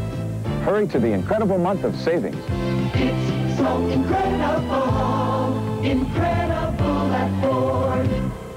Hurry 0.64 0.86
to 0.88 0.98
the 1.00 1.08
incredible 1.08 1.58
month 1.58 1.82
of 1.84 1.96
savings. 1.96 2.36
It's 2.94 3.58
so 3.58 3.86
incredible, 3.88 5.69
incredible 5.84 7.12
at 7.12 7.42
Ford. 7.42 8.49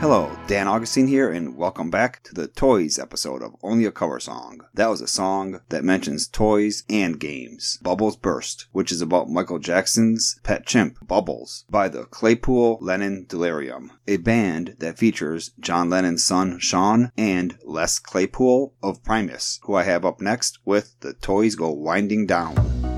Dan 0.00 0.66
Augustine 0.66 1.06
here, 1.06 1.30
and 1.30 1.56
welcome 1.56 1.90
back 1.90 2.22
to 2.22 2.34
the 2.34 2.48
Toys 2.48 2.98
episode 2.98 3.42
of 3.42 3.54
Only 3.62 3.84
a 3.84 3.92
Cover 3.92 4.18
Song. 4.18 4.62
That 4.72 4.88
was 4.88 5.02
a 5.02 5.06
song 5.06 5.60
that 5.68 5.84
mentions 5.84 6.26
toys 6.26 6.84
and 6.88 7.20
games. 7.20 7.78
Bubbles 7.82 8.16
Burst, 8.16 8.66
which 8.72 8.90
is 8.90 9.02
about 9.02 9.28
Michael 9.28 9.58
Jackson's 9.58 10.40
pet 10.42 10.66
chimp, 10.66 11.06
Bubbles, 11.06 11.66
by 11.68 11.88
the 11.88 12.06
Claypool 12.06 12.78
Lennon 12.80 13.26
Delirium, 13.28 13.92
a 14.08 14.16
band 14.16 14.74
that 14.78 14.98
features 14.98 15.50
John 15.60 15.90
Lennon's 15.90 16.24
son 16.24 16.58
Sean 16.58 17.12
and 17.16 17.58
Les 17.62 17.98
Claypool 17.98 18.74
of 18.82 19.04
Primus, 19.04 19.60
who 19.64 19.74
I 19.74 19.82
have 19.82 20.06
up 20.06 20.20
next 20.20 20.58
with 20.64 20.98
The 21.00 21.12
Toys 21.12 21.54
Go 21.54 21.70
Winding 21.70 22.26
Down. 22.26 22.89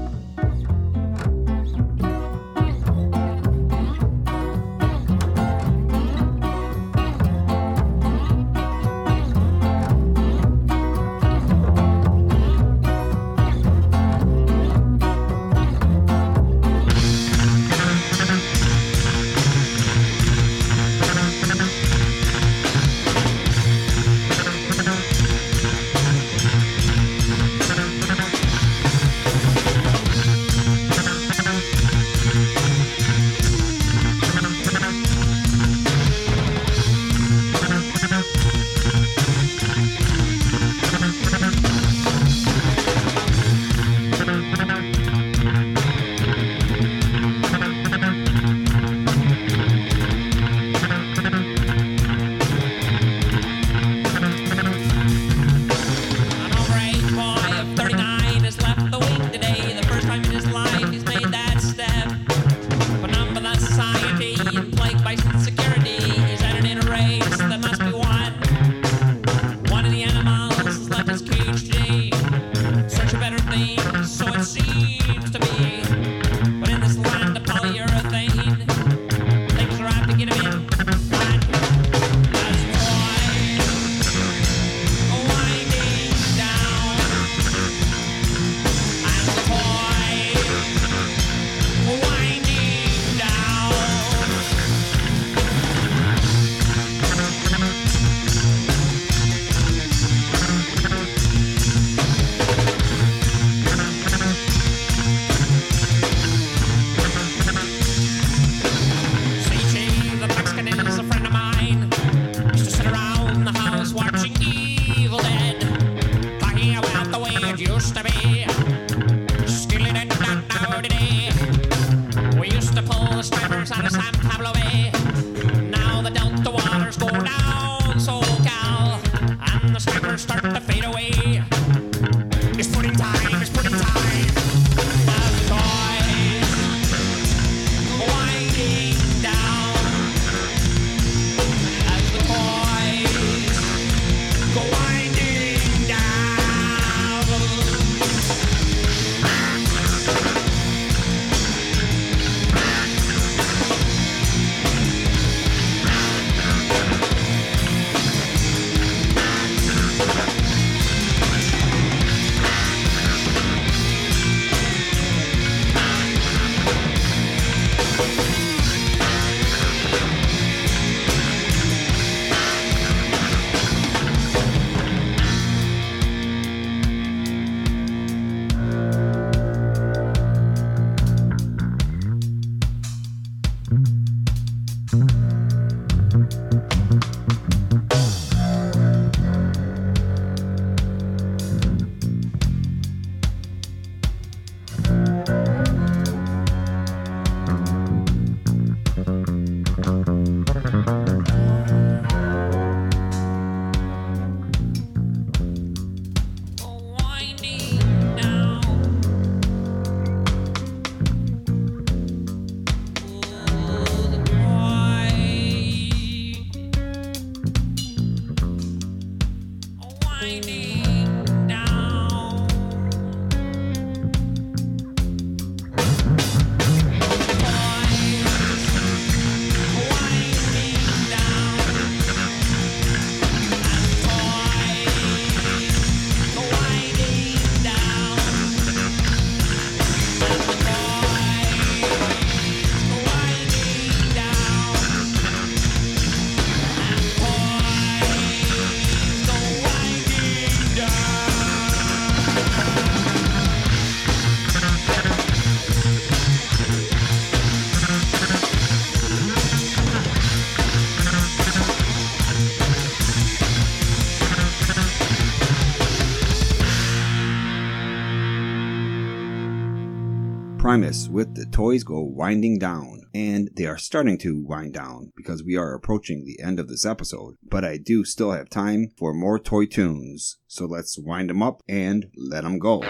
Primus 270.73 271.07
with 271.07 271.35
The 271.35 271.45
Toys 271.45 271.85
Go 271.85 272.01
winding 272.01 272.59
down. 272.59 273.03
And 273.13 273.51
they 273.55 273.67
are 273.67 273.77
starting 273.77 274.17
to 274.21 274.43
wind 274.43 274.73
down 274.73 275.13
because 275.15 275.45
we 275.45 275.55
are 275.55 275.75
approaching 275.75 276.25
the 276.25 276.43
end 276.43 276.59
of 276.59 276.69
this 276.69 276.87
episode. 276.87 277.35
But 277.43 277.63
I 277.63 277.77
do 277.77 278.07
still 278.07 278.33
have 278.33 278.49
time 278.49 278.89
for 278.97 279.13
more 279.13 279.39
toy 279.39 279.67
tunes. 279.67 280.39
So 280.47 280.65
let's 280.65 280.99
wind 280.99 281.29
them 281.29 281.43
up 281.43 281.61
and 281.69 282.07
let 282.17 282.45
them 282.45 282.59
go. 282.59 282.81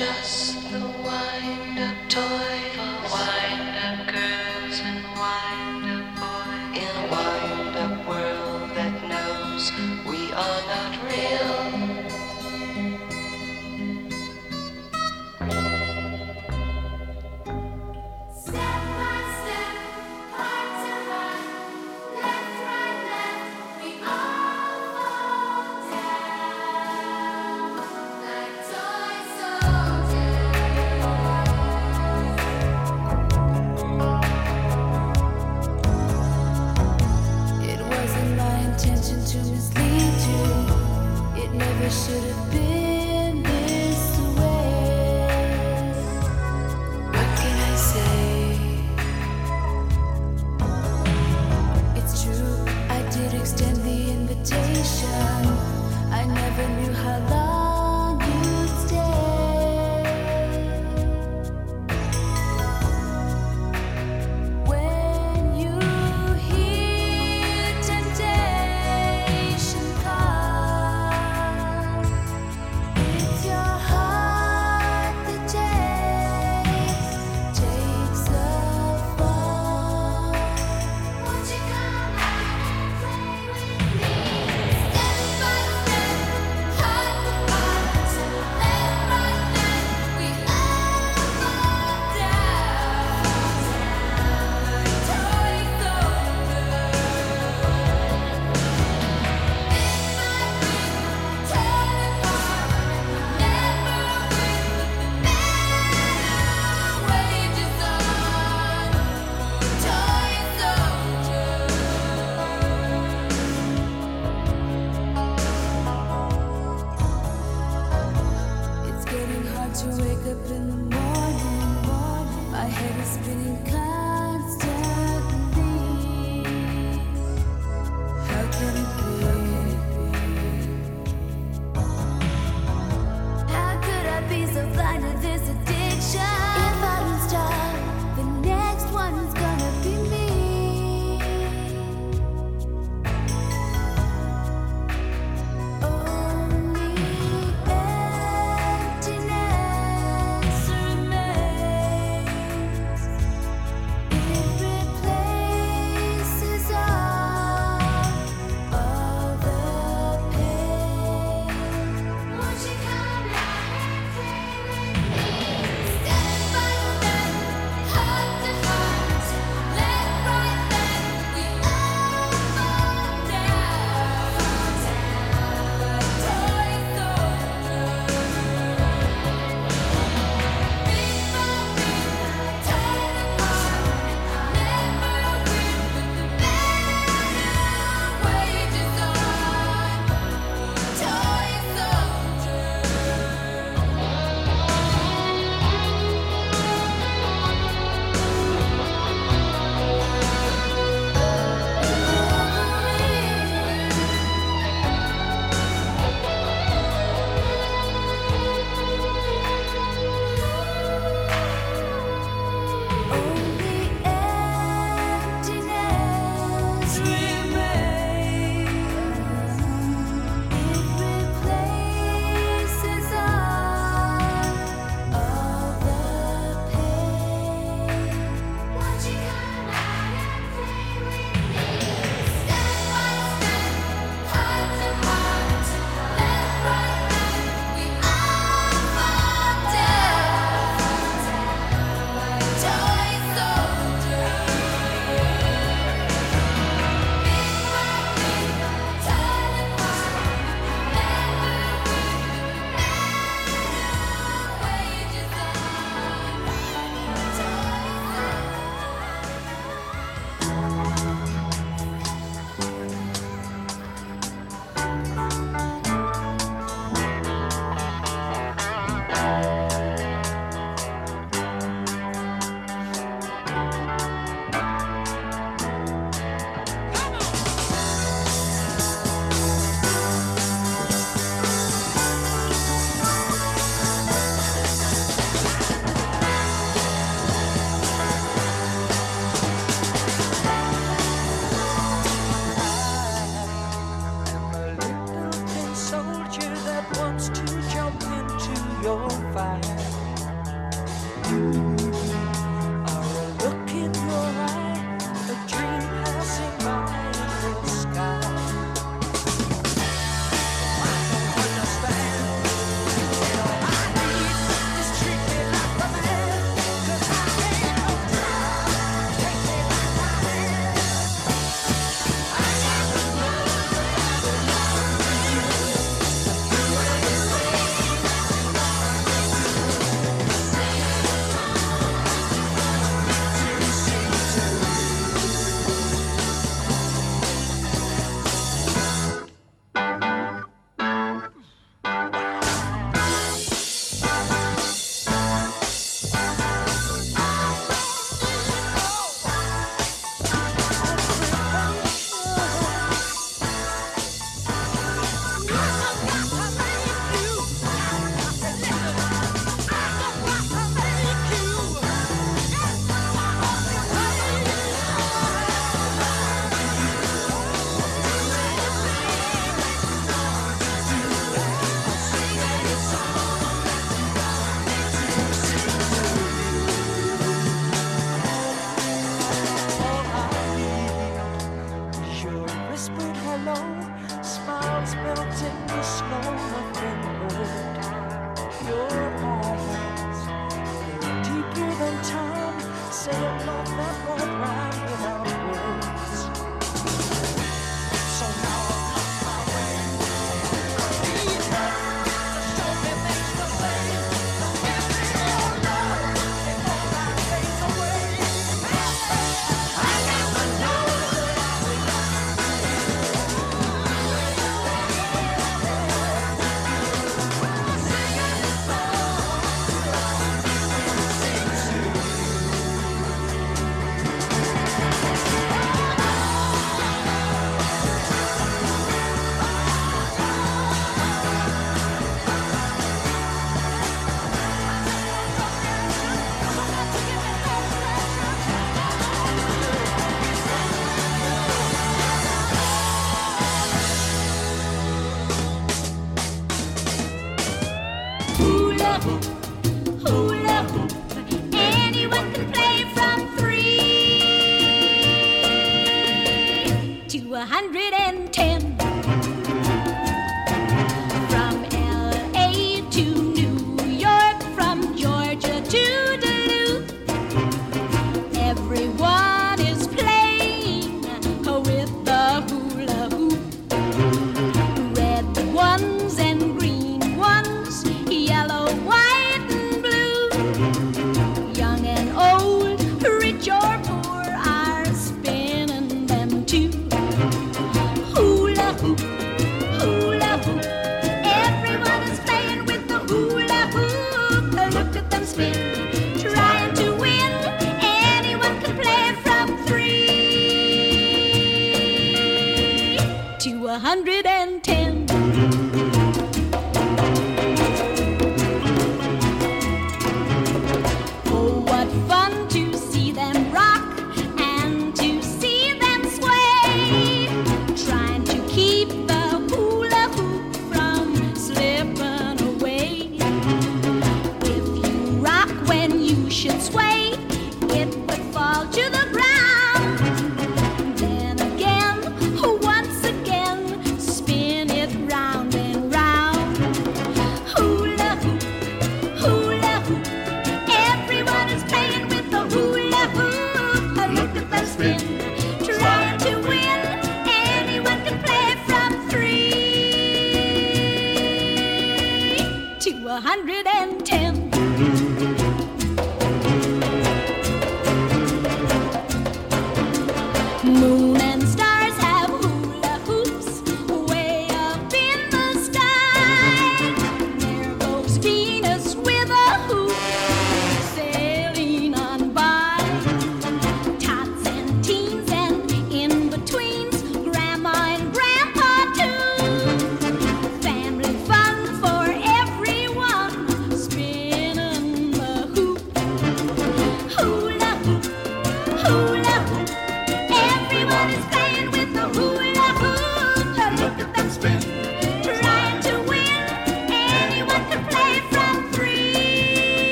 just 0.00 0.49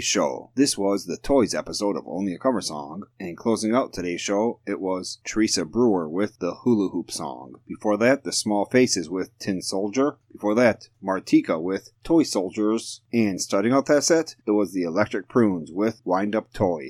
today's 0.00 0.08
show. 0.08 0.50
This 0.54 0.78
was 0.78 1.04
the 1.04 1.18
Toys 1.18 1.54
episode 1.54 1.94
of 1.94 2.04
Only 2.06 2.32
a 2.32 2.38
Cover 2.38 2.62
Song, 2.62 3.02
and 3.18 3.36
closing 3.36 3.74
out 3.74 3.92
today's 3.92 4.22
show, 4.22 4.60
it 4.66 4.80
was 4.80 5.18
Teresa 5.26 5.66
Brewer 5.66 6.08
with 6.08 6.38
the 6.38 6.54
Hula 6.62 6.88
Hoop 6.88 7.10
song. 7.10 7.56
Before 7.68 7.98
that, 7.98 8.24
the 8.24 8.32
Small 8.32 8.64
Faces 8.64 9.10
with 9.10 9.38
Tin 9.38 9.60
Soldier. 9.60 10.16
Before 10.32 10.54
that, 10.54 10.88
Martika 11.04 11.60
with 11.60 11.90
Toy 12.02 12.22
Soldiers. 12.22 13.02
And 13.12 13.42
starting 13.42 13.74
out 13.74 13.86
that 13.86 14.04
set, 14.04 14.36
it 14.46 14.52
was 14.52 14.72
the 14.72 14.84
Electric 14.84 15.28
Prunes 15.28 15.70
with 15.70 16.00
Wind 16.06 16.34
Up 16.34 16.50
Toy. 16.54 16.88